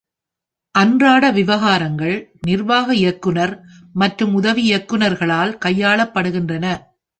[0.75, 2.15] அன்றாட விவகாரங்கள்
[2.47, 3.53] நிர்வாக இயக்குநர்
[3.95, 6.65] மற்றும் உதவி இயக்குநர்களால் கையாளப்படுகின்றன.